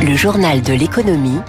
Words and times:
Le 0.00 0.14
journal 0.14 0.62
de 0.62 0.72
l'économie 0.72 1.40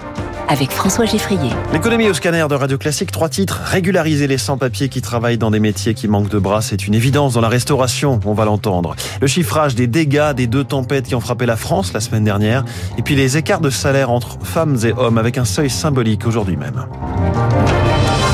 avec 0.48 0.72
François 0.72 1.04
Geffrier. 1.04 1.50
L'économie 1.72 2.08
au 2.08 2.14
scanner 2.14 2.44
de 2.48 2.54
Radio 2.56 2.78
Classique, 2.78 3.12
trois 3.12 3.28
titres. 3.28 3.60
Régulariser 3.64 4.26
les 4.26 4.38
sans-papiers 4.38 4.88
qui 4.88 5.00
travaillent 5.00 5.38
dans 5.38 5.52
des 5.52 5.60
métiers 5.60 5.94
qui 5.94 6.08
manquent 6.08 6.28
de 6.28 6.38
bras, 6.40 6.60
c'est 6.60 6.88
une 6.88 6.94
évidence 6.94 7.34
dans 7.34 7.40
la 7.40 7.48
restauration, 7.48 8.18
on 8.24 8.34
va 8.34 8.44
l'entendre. 8.44 8.96
Le 9.20 9.28
chiffrage 9.28 9.76
des 9.76 9.86
dégâts 9.86 10.32
des 10.34 10.48
deux 10.48 10.64
tempêtes 10.64 11.06
qui 11.06 11.14
ont 11.14 11.20
frappé 11.20 11.46
la 11.46 11.56
France 11.56 11.92
la 11.92 12.00
semaine 12.00 12.24
dernière. 12.24 12.64
Et 12.98 13.02
puis 13.02 13.14
les 13.14 13.36
écarts 13.36 13.60
de 13.60 13.70
salaire 13.70 14.10
entre 14.10 14.38
femmes 14.42 14.76
et 14.84 14.92
hommes 14.92 15.18
avec 15.18 15.38
un 15.38 15.44
seuil 15.44 15.70
symbolique 15.70 16.26
aujourd'hui 16.26 16.56
même. 16.56 16.86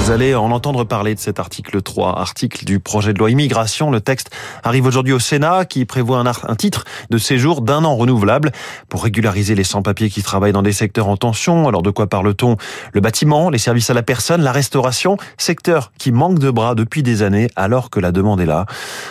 Vous 0.07 0.13
allez 0.13 0.37
en 0.37 0.53
entendre 0.53 0.85
parler 0.85 1.17
de 1.17 1.19
cet 1.19 1.41
article 1.41 1.83
3, 1.83 2.17
article 2.21 2.65
du 2.65 2.79
projet 2.79 3.13
de 3.13 3.19
loi 3.19 3.29
immigration. 3.29 3.91
Le 3.91 4.01
texte 4.01 4.31
arrive 4.63 4.87
aujourd'hui 4.87 5.13
au 5.13 5.19
Sénat 5.19 5.65
qui 5.65 5.85
prévoit 5.85 6.21
un, 6.21 6.55
titre 6.55 6.85
de 7.11 7.19
séjour 7.19 7.61
d'un 7.61 7.85
an 7.85 7.97
renouvelable 7.97 8.53
pour 8.89 9.03
régulariser 9.03 9.57
les 9.57 9.65
sans-papiers 9.65 10.09
qui 10.09 10.23
travaillent 10.23 10.53
dans 10.53 10.63
des 10.63 10.71
secteurs 10.71 11.09
en 11.09 11.17
tension. 11.17 11.67
Alors 11.67 11.83
de 11.83 11.91
quoi 11.91 12.07
parle-t-on? 12.07 12.57
Le 12.93 13.01
bâtiment, 13.01 13.51
les 13.51 13.59
services 13.59 13.91
à 13.91 13.95
la 13.95 14.05
personne, 14.05 14.43
la 14.43 14.53
restauration, 14.53 15.17
secteur 15.39 15.91
qui 15.99 16.13
manque 16.13 16.39
de 16.39 16.53
bras 16.53 16.77
depuis 16.77 17.03
des 17.03 17.25
années 17.25 17.49
alors 17.57 17.91
que 17.91 17.99
la 17.99 18.13
demande 18.13 18.41
est 18.41 18.47
là. 18.47 18.67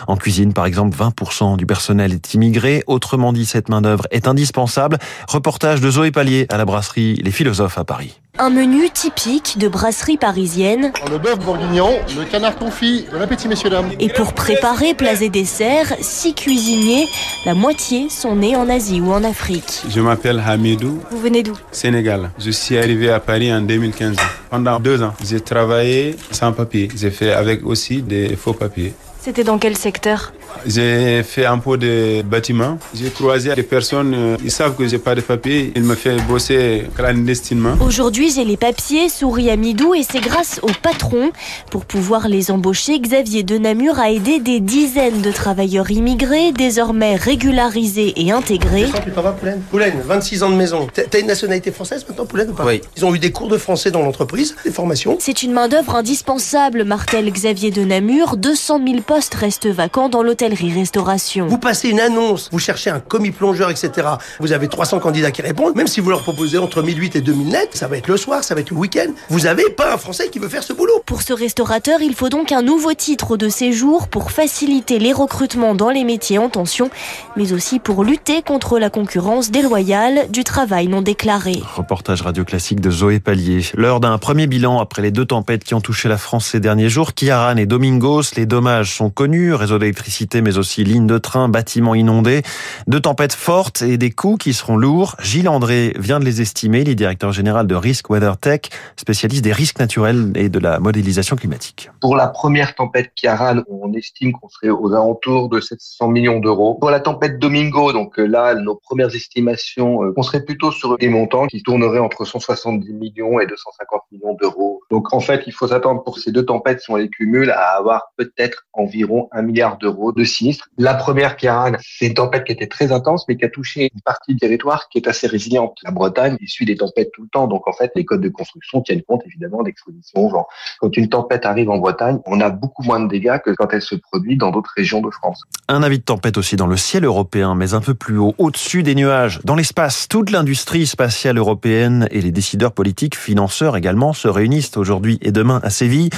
En 0.07 0.15
cuisine, 0.15 0.53
par 0.53 0.65
exemple, 0.65 0.97
20% 0.97 1.57
du 1.57 1.65
personnel 1.65 2.13
est 2.13 2.35
immigré. 2.35 2.85
Autrement 2.87 3.33
dit, 3.33 3.45
cette 3.45 3.67
main-d'œuvre 3.67 4.07
est 4.11 4.29
indispensable. 4.29 4.97
Reportage 5.27 5.81
de 5.81 5.91
Zoé 5.91 6.11
Pallier 6.11 6.45
à 6.49 6.55
la 6.55 6.63
brasserie 6.63 7.15
Les 7.15 7.31
Philosophes 7.31 7.77
à 7.77 7.83
Paris. 7.83 8.21
Un 8.37 8.49
menu 8.49 8.89
typique 8.89 9.57
de 9.57 9.69
brasserie 9.69 10.17
parisienne. 10.17 10.91
Le 11.09 11.17
bœuf 11.17 11.39
bourguignon, 11.39 11.91
le 12.17 12.25
canard 12.25 12.57
confit. 12.57 13.05
Bon 13.09 13.21
appétit, 13.21 13.47
messieurs, 13.47 13.69
dames. 13.69 13.91
Et 13.97 14.09
pour 14.09 14.33
préparer 14.33 14.93
plats 14.93 15.21
et 15.21 15.29
desserts, 15.29 15.93
six 16.01 16.33
cuisiniers, 16.33 17.07
la 17.45 17.53
moitié 17.53 18.09
sont 18.09 18.35
nés 18.35 18.57
en 18.57 18.67
Asie 18.67 18.99
ou 18.99 19.13
en 19.13 19.23
Afrique. 19.23 19.83
Je 19.87 20.01
m'appelle 20.01 20.43
Hamidou. 20.45 20.99
Vous 21.11 21.19
venez 21.19 21.43
d'où? 21.43 21.53
Sénégal. 21.71 22.29
Je 22.37 22.51
suis 22.51 22.77
arrivé 22.77 23.09
à 23.09 23.21
Paris 23.21 23.53
en 23.53 23.61
2015. 23.61 24.17
Pendant 24.49 24.81
deux 24.81 25.01
ans, 25.01 25.13
j'ai 25.23 25.39
travaillé 25.39 26.17
sans 26.31 26.51
papier. 26.51 26.89
J'ai 26.93 27.11
fait 27.11 27.31
avec 27.31 27.65
aussi 27.65 28.01
des 28.01 28.35
faux 28.35 28.53
papiers. 28.53 28.93
C'était 29.21 29.45
dans 29.45 29.57
quel 29.57 29.77
secteur? 29.77 30.33
J'ai 30.65 31.23
fait 31.23 31.45
un 31.45 31.57
peu 31.57 31.77
de 31.77 32.21
bâtiment. 32.23 32.77
J'ai 32.93 33.09
croisé 33.09 33.53
des 33.55 33.63
personnes, 33.63 34.13
euh, 34.13 34.37
ils 34.43 34.51
savent 34.51 34.75
que 34.75 34.87
j'ai 34.87 34.97
pas 34.97 35.15
de 35.15 35.21
papier. 35.21 35.71
Ils 35.75 35.83
me 35.83 35.95
font 35.95 36.17
bosser 36.27 36.87
clandestinement. 36.95 37.75
Aujourd'hui, 37.81 38.31
j'ai 38.33 38.45
les 38.45 38.57
papiers, 38.57 39.09
souris 39.09 39.49
à 39.49 39.55
Midou, 39.55 39.93
et 39.93 40.03
c'est 40.03 40.19
grâce 40.19 40.59
au 40.63 40.69
patron. 40.81 41.31
Pour 41.71 41.85
pouvoir 41.85 42.27
les 42.27 42.51
embaucher, 42.51 42.99
Xavier 42.99 43.43
de 43.43 43.57
Namur 43.57 43.99
a 43.99 44.11
aidé 44.11 44.39
des 44.39 44.59
dizaines 44.59 45.21
de 45.21 45.31
travailleurs 45.31 45.91
immigrés, 45.91 46.51
désormais 46.51 47.15
régularisés 47.15 48.13
et 48.15 48.31
intégrés. 48.31 48.87
Tu 49.03 49.11
t'en 49.11 49.21
vas, 49.21 49.31
Poulaine 49.31 49.61
Poulaine, 49.69 50.01
26 50.05 50.43
ans 50.43 50.49
de 50.49 50.55
maison. 50.55 50.87
T'as 50.93 51.19
une 51.19 51.27
nationalité 51.27 51.71
française 51.71 52.05
maintenant, 52.07 52.25
Poulaine, 52.25 52.49
ou 52.49 52.53
pas 52.53 52.65
Oui. 52.65 52.81
Ils 52.97 53.05
ont 53.05 53.13
eu 53.13 53.19
des 53.19 53.31
cours 53.31 53.49
de 53.49 53.57
français 53.57 53.91
dans 53.91 54.01
l'entreprise, 54.01 54.55
des 54.63 54.71
formations. 54.71 55.17
C'est 55.19 55.43
une 55.43 55.51
main-d'œuvre 55.51 55.95
indispensable, 55.95 56.83
martèle 56.83 57.31
Xavier 57.31 57.71
de 57.71 57.83
Namur. 57.83 58.37
200 58.37 58.81
000 58.85 59.01
postes 59.01 59.35
restent 59.35 59.67
vacants 59.67 60.09
dans 60.09 60.23
l'hôtellerie-restauration. 60.49 61.47
Vous 61.47 61.57
passez 61.57 61.89
une 61.89 61.99
annonce, 61.99 62.49
vous 62.51 62.59
cherchez 62.59 62.89
un 62.89 62.99
commis 62.99 63.31
plongeur, 63.31 63.69
etc. 63.69 64.07
Vous 64.39 64.51
avez 64.51 64.67
300 64.67 64.99
candidats 64.99 65.31
qui 65.31 65.41
répondent. 65.41 65.75
Même 65.75 65.87
si 65.87 65.99
vous 65.99 66.09
leur 66.09 66.21
proposez 66.21 66.57
entre 66.57 66.81
1008 66.81 67.15
et 67.15 67.21
2000 67.21 67.47
net, 67.47 67.69
ça 67.73 67.87
va 67.87 67.97
être 67.97 68.07
le 68.07 68.17
soir, 68.17 68.43
ça 68.43 68.55
va 68.55 68.61
être 68.61 68.71
le 68.71 68.77
week-end. 68.77 69.11
Vous 69.29 69.41
n'avez 69.41 69.69
pas 69.69 69.93
un 69.93 69.97
Français 69.97 70.29
qui 70.29 70.39
veut 70.39 70.49
faire 70.49 70.63
ce 70.63 70.73
boulot. 70.73 71.01
Pour 71.05 71.21
ce 71.21 71.33
restaurateur, 71.33 72.01
il 72.01 72.15
faut 72.15 72.29
donc 72.29 72.51
un 72.51 72.61
nouveau 72.61 72.93
titre 72.93 73.37
de 73.37 73.49
séjour 73.49 74.07
pour 74.07 74.31
faciliter 74.31 74.99
les 74.99 75.13
recrutements 75.13 75.75
dans 75.75 75.89
les 75.89 76.03
métiers 76.03 76.37
en 76.37 76.49
tension, 76.49 76.89
mais 77.35 77.53
aussi 77.53 77.79
pour 77.79 78.03
lutter 78.03 78.41
contre 78.41 78.79
la 78.79 78.89
concurrence 78.89 79.51
déloyale 79.51 80.29
du 80.29 80.43
travail 80.43 80.87
non 80.87 81.01
déclaré. 81.01 81.61
Reportage 81.75 82.21
radio 82.21 82.43
classique 82.43 82.81
de 82.81 82.91
Zoé 82.91 83.19
Pallier. 83.19 83.61
L'heure 83.75 83.99
d'un 83.99 84.17
premier 84.17 84.47
bilan 84.47 84.79
après 84.79 85.01
les 85.01 85.11
deux 85.11 85.25
tempêtes 85.25 85.63
qui 85.63 85.73
ont 85.73 85.81
touché 85.81 86.09
la 86.09 86.17
France 86.17 86.47
ces 86.47 86.59
derniers 86.59 86.89
jours. 86.89 87.13
Kiaran 87.13 87.57
et 87.57 87.65
Domingos, 87.65 88.35
les 88.35 88.45
dommages 88.45 88.95
sont 88.95 89.09
connus. 89.09 89.53
Réseau 89.53 89.79
d'électricité, 89.79 90.24
mais 90.33 90.57
aussi 90.57 90.83
lignes 90.83 91.07
de 91.07 91.17
train, 91.17 91.49
bâtiments 91.49 91.95
inondés. 91.95 92.41
Deux 92.87 92.99
tempêtes 92.99 93.33
fortes 93.33 93.81
et 93.81 93.97
des 93.97 94.11
coûts 94.11 94.37
qui 94.37 94.53
seront 94.53 94.77
lourds. 94.77 95.15
Gilles 95.21 95.49
André 95.49 95.93
vient 95.97 96.19
de 96.19 96.25
les 96.25 96.41
estimer. 96.41 96.81
Il 96.81 96.89
est 96.89 96.95
directeur 96.95 97.31
général 97.31 97.67
de 97.67 97.75
Risk 97.75 98.09
Weather 98.09 98.37
Tech, 98.37 98.61
spécialiste 98.97 99.43
des 99.43 99.53
risques 99.53 99.79
naturels 99.79 100.31
et 100.35 100.49
de 100.49 100.59
la 100.59 100.79
modélisation 100.79 101.35
climatique. 101.35 101.89
Pour 102.01 102.15
la 102.15 102.27
première 102.27 102.75
tempête 102.75 103.11
Kiaran, 103.15 103.61
on 103.69 103.93
estime 103.93 104.33
qu'on 104.33 104.49
serait 104.49 104.69
aux 104.69 104.93
alentours 104.93 105.49
de 105.49 105.59
700 105.59 106.07
millions 106.09 106.39
d'euros. 106.39 106.75
Pour 106.75 106.89
la 106.89 106.99
tempête 106.99 107.39
Domingo, 107.39 107.93
donc 107.93 108.19
euh, 108.19 108.25
là, 108.25 108.55
nos 108.55 108.75
premières 108.75 109.13
estimations, 109.15 110.03
euh, 110.03 110.13
on 110.17 110.23
serait 110.23 110.43
plutôt 110.43 110.71
sur 110.71 110.97
des 110.97 111.09
montants 111.09 111.47
qui 111.47 111.61
tourneraient 111.61 111.99
entre 111.99 112.25
170 112.25 112.93
millions 112.93 113.39
et 113.39 113.45
250 113.47 114.01
millions 114.11 114.35
d'euros. 114.41 114.81
Donc 114.89 115.13
en 115.13 115.19
fait, 115.19 115.43
il 115.47 115.53
faut 115.53 115.67
s'attendre 115.67 116.03
pour 116.03 116.17
ces 116.17 116.31
deux 116.31 116.45
tempêtes, 116.45 116.81
si 116.81 116.91
on 116.91 116.95
les 116.95 117.09
cumule, 117.09 117.51
à 117.51 117.77
avoir 117.77 118.13
peut-être 118.17 118.65
environ 118.73 119.29
un 119.31 119.41
milliard 119.41 119.77
d'euros 119.77 120.11
de 120.15 120.23
sinistres. 120.23 120.69
La 120.77 120.93
première 120.93 121.37
Kiaran, 121.37 121.73
c'est 121.81 122.07
une 122.07 122.13
tempête 122.13 122.45
qui 122.45 122.51
était 122.51 122.67
très 122.67 122.91
intense, 122.91 123.25
mais 123.27 123.37
qui 123.37 123.45
a 123.45 123.49
touché 123.49 123.89
une 123.93 124.01
partie 124.01 124.33
du 124.33 124.39
territoire 124.39 124.89
qui 124.89 124.97
est 124.97 125.07
assez 125.07 125.27
résiliente. 125.27 125.77
La 125.83 125.91
Bretagne 125.91 126.37
essuie 126.41 126.65
des 126.65 126.77
tempêtes 126.77 127.11
tout 127.13 127.23
le 127.23 127.29
temps, 127.29 127.47
donc 127.47 127.67
en 127.67 127.73
fait, 127.73 127.91
les 127.95 128.05
codes 128.05 128.21
de 128.21 128.29
construction 128.29 128.81
tiennent 128.81 129.03
compte 129.03 129.21
évidemment 129.25 129.63
d'exposition 129.63 130.21
au 130.25 130.29
vent. 130.29 130.47
Quand 130.79 130.95
une 130.97 131.09
tempête 131.09 131.45
arrive 131.45 131.69
en 131.69 131.77
Bretagne, 131.77 132.19
on 132.25 132.41
a 132.41 132.49
beaucoup 132.49 132.83
moins 132.83 132.99
de 132.99 133.07
dégâts 133.07 133.39
que 133.43 133.51
quand 133.51 133.67
elle 133.71 133.81
se 133.81 133.95
produit 133.95 134.37
dans 134.37 134.51
d'autres 134.51 134.73
régions 134.75 135.01
de 135.01 135.09
France. 135.09 135.41
Un 135.67 135.83
avis 135.83 135.99
de 135.99 136.03
tempête 136.03 136.37
aussi 136.37 136.55
dans 136.55 136.67
le 136.67 136.77
ciel 136.77 137.05
européen, 137.05 137.55
mais 137.55 137.73
un 137.73 137.81
peu 137.81 137.93
plus 137.93 138.17
haut, 138.17 138.35
au-dessus 138.37 138.83
des 138.83 138.95
nuages. 138.95 139.39
Dans 139.43 139.55
l'espace, 139.55 140.07
toute 140.07 140.31
l'industrie 140.31 140.85
spatiale 140.85 141.37
européenne 141.37 142.07
et 142.11 142.21
les 142.21 142.31
décideurs 142.31 142.71
politiques, 142.71 143.17
financeurs 143.17 143.75
également, 143.75 144.13
se 144.13 144.27
réunissent 144.27 144.77
aujourd'hui 144.77 145.17
et 145.21 145.31
demain 145.31 145.59
à 145.63 145.69
Séville. 145.69 146.09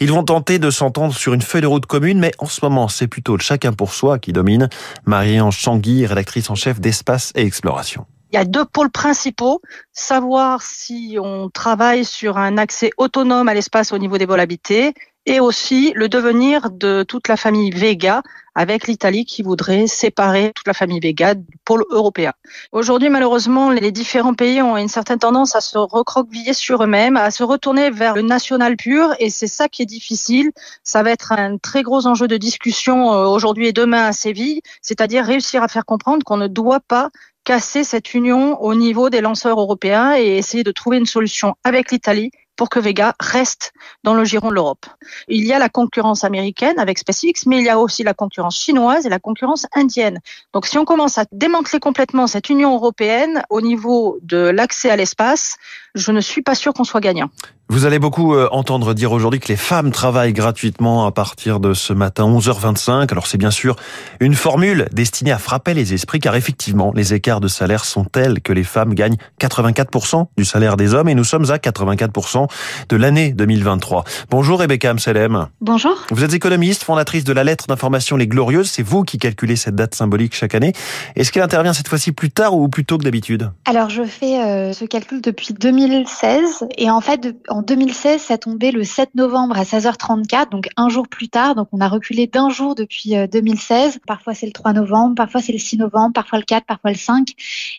Ils 0.00 0.12
vont 0.12 0.24
tenter 0.24 0.58
de 0.58 0.70
s'entendre 0.70 1.14
sur 1.14 1.34
une 1.34 1.42
feuille 1.42 1.62
de 1.62 1.66
route 1.66 1.86
commune, 1.86 2.18
mais 2.18 2.32
en 2.38 2.46
ce 2.46 2.60
moment, 2.62 2.88
c'est 2.88 3.08
plutôt 3.08 3.36
le 3.36 3.41
chacun 3.42 3.72
pour 3.72 3.92
soi 3.92 4.18
qui 4.18 4.32
domine. 4.32 4.68
Marie-Ange 5.04 5.58
rédactrice 6.06 6.48
en 6.48 6.54
chef 6.54 6.80
d'Espace 6.80 7.32
et 7.34 7.42
Exploration. 7.42 8.06
Il 8.32 8.36
y 8.36 8.38
a 8.38 8.44
deux 8.46 8.64
pôles 8.64 8.90
principaux. 8.90 9.60
Savoir 9.92 10.62
si 10.62 11.18
on 11.20 11.50
travaille 11.50 12.04
sur 12.04 12.38
un 12.38 12.56
accès 12.56 12.90
autonome 12.96 13.48
à 13.48 13.54
l'espace 13.54 13.92
au 13.92 13.98
niveau 13.98 14.16
des 14.16 14.24
vols 14.24 14.40
habités 14.40 14.94
et 15.26 15.38
aussi 15.38 15.92
le 15.94 16.08
devenir 16.08 16.70
de 16.70 17.04
toute 17.06 17.28
la 17.28 17.36
famille 17.36 17.70
Vega 17.70 18.22
avec 18.54 18.86
l'Italie 18.86 19.24
qui 19.24 19.42
voudrait 19.42 19.86
séparer 19.86 20.52
toute 20.54 20.66
la 20.66 20.74
famille 20.74 21.00
Vega 21.00 21.34
du 21.34 21.56
pôle 21.64 21.84
européen. 21.90 22.32
Aujourd'hui, 22.72 23.08
malheureusement, 23.08 23.70
les 23.70 23.92
différents 23.92 24.34
pays 24.34 24.60
ont 24.60 24.76
une 24.76 24.88
certaine 24.88 25.18
tendance 25.18 25.56
à 25.56 25.60
se 25.60 25.78
recroqueviller 25.78 26.52
sur 26.52 26.82
eux-mêmes, 26.82 27.16
à 27.16 27.30
se 27.30 27.44
retourner 27.44 27.90
vers 27.90 28.14
le 28.14 28.22
national 28.22 28.76
pur 28.76 29.14
et 29.20 29.30
c'est 29.30 29.46
ça 29.46 29.68
qui 29.68 29.82
est 29.82 29.86
difficile. 29.86 30.50
Ça 30.82 31.02
va 31.02 31.10
être 31.10 31.32
un 31.32 31.56
très 31.56 31.82
gros 31.82 32.06
enjeu 32.06 32.28
de 32.28 32.36
discussion 32.36 33.14
euh, 33.14 33.26
aujourd'hui 33.26 33.68
et 33.68 33.72
demain 33.72 34.06
à 34.06 34.12
Séville, 34.12 34.60
c'est-à-dire 34.82 35.24
réussir 35.24 35.62
à 35.62 35.68
faire 35.68 35.86
comprendre 35.86 36.24
qu'on 36.24 36.36
ne 36.36 36.48
doit 36.48 36.80
pas 36.80 37.10
casser 37.44 37.84
cette 37.84 38.14
union 38.14 38.60
au 38.62 38.74
niveau 38.74 39.10
des 39.10 39.20
lanceurs 39.20 39.58
européens 39.58 40.14
et 40.16 40.36
essayer 40.38 40.62
de 40.62 40.72
trouver 40.72 40.98
une 40.98 41.06
solution 41.06 41.54
avec 41.64 41.90
l'Italie 41.90 42.30
pour 42.56 42.68
que 42.68 42.78
Vega 42.78 43.14
reste 43.18 43.72
dans 44.04 44.14
le 44.14 44.24
giron 44.24 44.50
de 44.50 44.54
l'Europe. 44.54 44.86
Il 45.26 45.44
y 45.44 45.52
a 45.52 45.58
la 45.58 45.68
concurrence 45.68 46.22
américaine 46.22 46.78
avec 46.78 46.98
SpaceX, 46.98 47.46
mais 47.46 47.58
il 47.58 47.64
y 47.64 47.68
a 47.68 47.78
aussi 47.78 48.02
la 48.02 48.14
concurrence 48.14 48.58
chinoise 48.58 49.06
et 49.06 49.08
la 49.08 49.18
concurrence 49.18 49.66
indienne. 49.74 50.20
Donc 50.52 50.66
si 50.66 50.78
on 50.78 50.84
commence 50.84 51.18
à 51.18 51.24
démanteler 51.32 51.80
complètement 51.80 52.26
cette 52.26 52.50
Union 52.50 52.74
européenne 52.74 53.42
au 53.50 53.60
niveau 53.60 54.18
de 54.22 54.36
l'accès 54.36 54.90
à 54.90 54.96
l'espace, 54.96 55.56
je 55.94 56.12
ne 56.12 56.20
suis 56.20 56.42
pas 56.42 56.54
sûr 56.54 56.72
qu'on 56.72 56.84
soit 56.84 57.00
gagnant. 57.00 57.30
Vous 57.68 57.86
allez 57.86 57.98
beaucoup 57.98 58.34
euh, 58.34 58.48
entendre 58.50 58.92
dire 58.92 59.12
aujourd'hui 59.12 59.40
que 59.40 59.48
les 59.48 59.56
femmes 59.56 59.92
travaillent 59.92 60.34
gratuitement 60.34 61.06
à 61.06 61.10
partir 61.10 61.58
de 61.58 61.72
ce 61.72 61.94
matin 61.94 62.24
11h25. 62.24 63.10
Alors 63.10 63.26
c'est 63.26 63.38
bien 63.38 63.50
sûr 63.50 63.76
une 64.20 64.34
formule 64.34 64.88
destinée 64.92 65.32
à 65.32 65.38
frapper 65.38 65.72
les 65.72 65.94
esprits 65.94 66.20
car 66.20 66.36
effectivement 66.36 66.92
les 66.94 67.14
écarts 67.14 67.40
de 67.40 67.48
salaire 67.48 67.86
sont 67.86 68.04
tels 68.04 68.42
que 68.42 68.52
les 68.52 68.64
femmes 68.64 68.92
gagnent 68.92 69.16
84% 69.40 70.26
du 70.36 70.44
salaire 70.44 70.76
des 70.76 70.92
hommes 70.92 71.08
et 71.08 71.14
nous 71.14 71.24
sommes 71.24 71.50
à 71.50 71.56
84% 71.56 72.46
de 72.90 72.96
l'année 72.96 73.32
2023. 73.32 74.04
Bonjour 74.28 74.60
Rebecca 74.60 74.90
Amselem. 74.90 75.48
Bonjour. 75.62 75.96
Vous 76.10 76.24
êtes 76.24 76.34
économiste, 76.34 76.82
fondatrice 76.82 77.24
de 77.24 77.32
la 77.32 77.42
lettre 77.42 77.68
d'information 77.68 78.18
Les 78.18 78.26
Glorieuses. 78.26 78.70
C'est 78.70 78.82
vous 78.82 79.02
qui 79.02 79.16
calculez 79.16 79.56
cette 79.56 79.76
date 79.76 79.94
symbolique 79.94 80.34
chaque 80.34 80.54
année. 80.54 80.74
Est-ce 81.16 81.32
qu'elle 81.32 81.42
intervient 81.42 81.72
cette 81.72 81.88
fois-ci 81.88 82.12
plus 82.12 82.30
tard 82.30 82.54
ou 82.54 82.68
plus 82.68 82.84
tôt 82.84 82.98
que 82.98 83.04
d'habitude? 83.04 83.50
Alors 83.64 83.88
je 83.88 84.02
fais 84.02 84.42
euh, 84.42 84.74
ce 84.74 84.84
calcul 84.84 85.22
depuis 85.22 85.54
2016 85.82 86.66
et 86.78 86.90
en 86.90 87.00
fait 87.00 87.34
en 87.48 87.62
2016 87.62 88.22
ça 88.22 88.38
tombait 88.38 88.70
le 88.70 88.84
7 88.84 89.14
novembre 89.16 89.58
à 89.58 89.64
16h34 89.64 90.50
donc 90.50 90.68
un 90.76 90.88
jour 90.88 91.08
plus 91.08 91.28
tard 91.28 91.56
donc 91.56 91.68
on 91.72 91.80
a 91.80 91.88
reculé 91.88 92.28
d'un 92.28 92.50
jour 92.50 92.74
depuis 92.74 93.16
euh, 93.16 93.26
2016. 93.26 93.98
Parfois 94.06 94.34
c'est 94.34 94.46
le 94.46 94.52
3 94.52 94.74
novembre, 94.74 95.16
parfois 95.16 95.40
c'est 95.40 95.52
le 95.52 95.58
6 95.58 95.78
novembre, 95.78 96.12
parfois 96.12 96.38
le 96.38 96.44
4, 96.44 96.66
parfois 96.66 96.92
le 96.92 96.96
5 96.96 97.30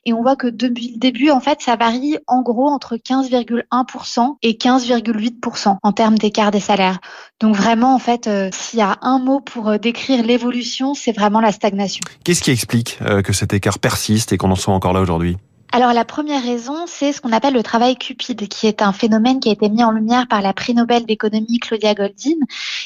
et 0.05 0.13
on 0.13 0.21
voit 0.21 0.35
que 0.35 0.47
depuis 0.47 0.91
le 0.93 0.97
début 0.97 1.29
en 1.29 1.39
fait 1.39 1.61
ça 1.61 1.77
varie 1.77 2.17
en 2.27 2.41
gros 2.41 2.67
entre 2.67 2.97
15,1% 2.97 4.35
et 4.41 4.53
15,8% 4.53 5.77
en 5.81 5.91
termes 5.93 6.17
d'écart 6.17 6.51
des 6.51 6.59
salaires. 6.59 6.99
Donc 7.39 7.55
vraiment 7.55 7.95
en 7.95 7.99
fait 7.99 8.27
euh, 8.27 8.49
s'il 8.51 8.79
y 8.79 8.83
a 8.83 8.97
un 9.01 9.19
mot 9.19 9.39
pour 9.39 9.69
euh, 9.69 9.77
décrire 9.77 10.23
l'évolution, 10.23 10.93
c'est 10.93 11.13
vraiment 11.13 11.39
la 11.39 11.51
stagnation. 11.51 12.01
Qu'est-ce 12.23 12.41
qui 12.41 12.51
explique 12.51 12.99
euh, 13.01 13.21
que 13.21 13.33
cet 13.33 13.53
écart 13.53 13.79
persiste 13.79 14.33
et 14.33 14.37
qu'on 14.37 14.51
en 14.51 14.55
soit 14.55 14.73
encore 14.73 14.93
là 14.93 15.01
aujourd'hui? 15.01 15.37
Alors 15.75 15.91
la 15.91 16.05
première 16.05 16.43
raison, 16.43 16.85
c'est 16.85 17.11
ce 17.11 17.19
qu'on 17.19 17.31
appelle 17.31 17.55
le 17.55 17.63
travail 17.63 17.95
cupide, 17.95 18.47
qui 18.47 18.67
est 18.67 18.83
un 18.83 18.93
phénomène 18.93 19.39
qui 19.39 19.49
a 19.49 19.53
été 19.53 19.69
mis 19.69 19.83
en 19.83 19.89
lumière 19.89 20.27
par 20.27 20.43
la 20.43 20.53
prix 20.53 20.75
Nobel 20.75 21.07
d'économie 21.07 21.57
Claudia 21.57 21.95
Goldin, 21.95 22.37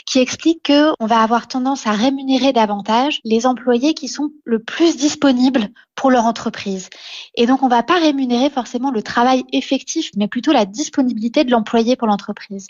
qui 0.05 0.19
explique 0.19 0.63
que 0.63 0.93
on 1.01 1.05
va 1.05 1.19
avoir 1.19 1.49
tendance 1.49 1.85
à 1.85 1.91
rémunérer 1.91 2.53
davantage 2.53 3.19
les 3.25 3.45
employés 3.45 3.93
qui 3.93 4.07
sont 4.07 4.31
le 4.45 4.59
plus 4.59 4.95
disponibles 4.95 5.67
pour 5.95 6.11
leur 6.11 6.23
entreprise. 6.23 6.89
Et 7.35 7.45
donc 7.45 7.61
on 7.61 7.67
va 7.67 7.83
pas 7.83 7.99
rémunérer 7.99 8.49
forcément 8.49 8.89
le 8.89 9.03
travail 9.03 9.43
effectif, 9.51 10.11
mais 10.15 10.29
plutôt 10.29 10.53
la 10.53 10.63
disponibilité 10.65 11.43
de 11.43 11.51
l'employé 11.51 11.97
pour 11.97 12.07
l'entreprise. 12.07 12.67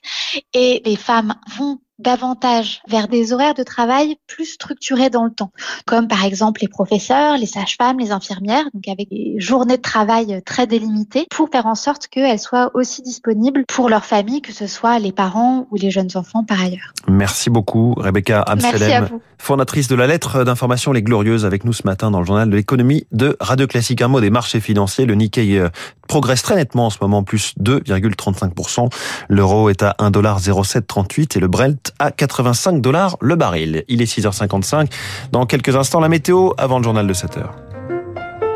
Et 0.52 0.81
les 0.84 0.96
femmes 0.96 1.36
vont 1.60 1.78
davantage 2.00 2.82
vers 2.88 3.08
des 3.08 3.34
horaires 3.34 3.54
de 3.54 3.64
travail 3.64 4.18
plus 4.28 4.46
structurés 4.46 5.10
dans 5.10 5.26
le 5.26 5.32
temps, 5.32 5.52
comme 5.86 6.08
par 6.08 6.26
exemple 6.26 6.62
les 6.62 6.68
professeurs, 6.68 7.38
les 7.38 7.46
sages-femmes, 7.46 8.00
les 8.00 8.12
infirmières, 8.12 8.66
donc 8.74 8.88
avec 8.88 9.10
des 9.10 9.36
journées 9.40 9.78
de 9.78 9.82
travail 9.82 10.42
très 10.46 10.68
délimitées, 10.68 11.26
pour 11.30 11.50
faire 11.50 11.66
en 11.66 11.76
sorte 11.76 12.08
qu'elles 12.08 12.40
soient 12.40 12.72
aussi 12.74 13.02
disponibles 13.02 13.64
pour 13.68 13.90
leur 13.90 14.06
famille, 14.06 14.42
que 14.42 14.54
ce 14.54 14.68
soit 14.68 15.00
les 15.00 15.12
parents 15.12 15.68
ou 15.72 15.76
les 15.76 15.92
jeunes 15.92 16.10
enfants 16.16 16.44
par 16.44 16.62
ailleurs. 16.62 16.94
Merci 17.08 17.50
beaucoup, 17.50 17.94
Rebecca 17.98 18.42
Amselem, 18.42 19.20
fondatrice 19.38 19.88
de 19.88 19.96
la 19.96 20.08
lettre 20.08 20.44
d'information 20.44 20.92
Les 20.92 21.02
Glorieuses, 21.02 21.46
avec 21.46 21.64
nous 21.66 21.74
ce 21.74 21.84
matin 21.86 22.12
dans 22.12 22.20
le 22.20 22.26
journal 22.26 22.50
de 22.50 22.56
l'économie 22.56 23.06
de 23.12 23.38
Radio 23.40 23.68
Classique. 23.68 24.02
Un 24.02 24.08
mot 24.08 24.22
des 24.22 24.30
marchés 24.30 24.60
financiers, 24.60 25.06
le 25.06 25.16
Nikkei 25.16 25.58
euh, 25.58 25.70
progresse 26.07 26.42
très 26.42 26.56
nettement 26.56 26.88
en 26.88 26.89
ce 26.89 26.98
moment, 27.01 27.24
plus 27.24 27.54
2,35%. 27.59 28.89
L'euro 29.30 29.69
est 29.69 29.83
à 29.83 29.95
1,0738 30.00 31.38
et 31.38 31.39
le 31.39 31.48
Brent 31.48 31.94
à 32.00 32.12
85 32.12 32.81
dollars 32.81 33.18
le 33.21 33.36
baril. 33.36 33.83
Il 33.88 34.01
est 34.01 34.06
6h55. 34.06 34.89
Dans 35.31 35.45
quelques 35.45 35.75
instants, 35.75 36.00
la 36.00 36.09
météo 36.09 36.51
avant 36.57 36.80
le 36.80 36.83
journal 36.83 37.06
de 37.06 37.13
7h. 37.13 37.50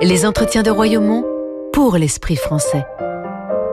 Les 0.02 0.26
entretiens 0.26 0.64
de 0.64 0.72
Royaumont 0.72 1.24
pour 1.74 1.98
l'esprit 1.98 2.36
français. 2.36 2.86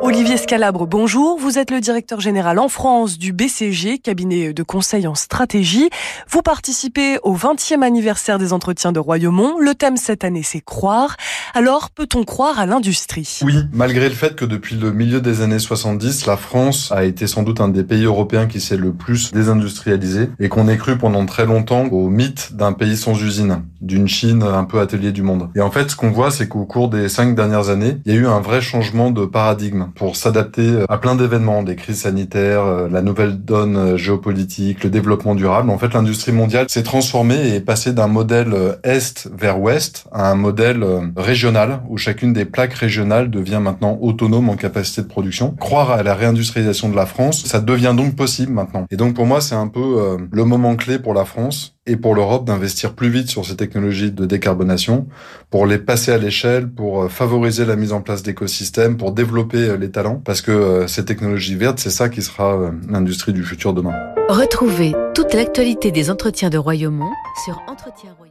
Olivier 0.01 0.37
Scalabre, 0.37 0.87
bonjour. 0.87 1.39
Vous 1.39 1.59
êtes 1.59 1.73
le 1.73 1.81
directeur 1.81 2.21
général 2.21 2.61
en 2.61 2.69
France 2.69 3.19
du 3.19 3.33
BCG, 3.33 3.99
cabinet 3.99 4.53
de 4.53 4.63
conseil 4.63 5.09
en 5.09 5.17
stratégie. 5.17 5.91
Vous 6.31 6.41
participez 6.41 7.19
au 7.25 7.37
20e 7.37 7.83
anniversaire 7.83 8.39
des 8.39 8.53
entretiens 8.53 8.93
de 8.93 9.01
Royaumont. 9.01 9.59
Le 9.59 9.75
thème 9.75 9.97
cette 9.97 10.23
année, 10.23 10.45
c'est 10.45 10.61
croire. 10.61 11.17
Alors, 11.53 11.91
peut-on 11.91 12.25
croire 12.25 12.61
à 12.61 12.67
l'industrie? 12.67 13.41
Oui, 13.43 13.55
malgré 13.73 14.09
le 14.09 14.15
fait 14.15 14.37
que 14.37 14.45
depuis 14.45 14.77
le 14.77 14.93
milieu 14.93 15.21
des 15.21 15.41
années 15.41 15.59
70, 15.59 16.27
la 16.27 16.37
France 16.37 16.93
a 16.93 17.05
été 17.05 17.27
sans 17.27 17.43
doute 17.43 17.61
un 17.61 17.69
des 17.69 17.83
pays 17.83 18.05
européens 18.05 18.47
qui 18.47 18.61
s'est 18.61 18.77
le 18.77 18.93
plus 18.93 19.33
désindustrialisé 19.33 20.31
et 20.39 20.49
qu'on 20.49 20.69
ait 20.69 20.79
cru 20.79 20.97
pendant 20.97 21.27
très 21.27 21.45
longtemps 21.45 21.87
au 21.87 22.09
mythe 22.09 22.55
d'un 22.55 22.73
pays 22.73 22.97
sans 22.97 23.21
usine, 23.21 23.63
d'une 23.81 24.07
Chine 24.07 24.45
un 24.45 24.65
peu 24.65 24.79
atelier 24.81 25.11
du 25.11 25.23
monde. 25.23 25.51
Et 25.57 25.61
en 25.61 25.71
fait, 25.71 25.91
ce 25.91 25.97
qu'on 25.97 26.11
voit, 26.11 26.31
c'est 26.31 26.47
qu'au 26.49 26.65
cours 26.65 26.89
des 26.89 27.09
cinq 27.09 27.35
dernières 27.35 27.69
années, 27.69 27.99
il 28.07 28.15
y 28.15 28.17
a 28.17 28.21
eu 28.21 28.27
un 28.27 28.41
vrai 28.41 28.61
changement 28.61 29.11
de 29.11 29.27
paradigme 29.27 29.88
pour 29.95 30.17
s'adapter 30.17 30.85
à 30.89 30.99
plein 30.99 31.15
d'événements, 31.15 31.63
des 31.63 31.77
crises 31.77 32.03
sanitaires, 32.03 32.65
euh, 32.65 32.89
la 32.89 33.03
nouvelle 33.03 33.45
donne 33.45 33.77
euh, 33.77 33.97
géopolitique, 33.97 34.85
le 34.85 34.91
développement 34.91 35.35
durable. 35.35 35.71
En 35.71 35.79
fait, 35.79 35.95
l'industrie 35.95 36.33
mondiale 36.33 36.67
s'est 36.69 36.83
transformée 36.83 37.49
et 37.49 37.55
est 37.57 37.61
passée 37.61 37.93
d'un 37.93 38.09
modèle 38.09 38.53
euh, 38.53 38.75
est 38.85 39.29
vers 39.37 39.61
ouest 39.61 40.07
à 40.13 40.31
un 40.31 40.35
modèle 40.35 40.85
régional 41.17 41.81
où 41.89 41.97
chacune 41.97 42.33
des 42.33 42.45
plaques 42.45 42.75
régionales 42.75 43.31
devient 43.31 43.61
maintenant 43.63 43.99
autonome 44.01 44.49
en 44.49 44.57
capacité 44.57 45.03
de 45.03 45.07
production. 45.07 45.55
Croire 45.59 45.91
à 45.91 46.03
la 46.03 46.15
réindustrialisation 46.15 46.89
de 46.89 46.97
la 46.97 47.07
France, 47.07 47.45
ça 47.45 47.61
devient 47.61 47.95
donc 47.97 48.17
possible 48.17 48.53
maintenant. 48.53 48.87
Et 48.91 48.97
donc 48.97 49.15
pour 49.15 49.27
moi, 49.27 49.41
c'est 49.41 49.55
un 49.55 49.69
peu 49.69 50.17
le 50.31 50.45
moment 50.45 50.77
clé 50.77 50.99
pour 50.99 51.15
la 51.15 51.25
France 51.25 51.78
et 51.89 51.97
pour 51.97 52.15
l'Europe 52.15 52.45
d'investir 52.45 52.93
plus 52.93 53.09
vite 53.09 53.31
sur 53.31 53.45
ces 53.45 53.57
technologies 53.57 54.13
de 54.13 54.27
décarbonation, 54.27 55.07
pour 55.51 55.67
les 55.67 55.79
passer 55.79 56.13
à 56.13 56.19
l'échelle, 56.19 56.69
pour 56.69 57.11
favoriser 57.11 57.65
la 57.65 57.77
mise 57.77 57.93
en 57.93 58.03
place 58.03 58.23
d'écosystèmes, 58.23 58.97
pour 58.97 59.13
développer 59.13 59.77
les 59.79 59.91
talents, 59.91 60.21
parce 60.25 60.43
que 60.43 60.53
euh, 60.53 60.87
ces 60.87 61.05
technologies 61.05 61.57
vertes, 61.57 61.79
c'est 61.79 61.91
ça 61.91 62.09
qui 62.09 62.23
sera 62.23 62.55
euh, 62.55 62.71
l'industrie 62.89 63.33
du 63.33 63.43
futur 63.43 63.73
demain. 63.73 63.95
Retrouvez 64.29 64.95
toute 65.15 65.33
l'actualité 65.33 65.91
des 65.91 66.11
entretiens 66.11 66.51
de 66.51 66.59
Royaumont 66.59 67.11
sur 67.45 67.61
Entretien 67.67 68.11
Royaumont. 68.19 68.28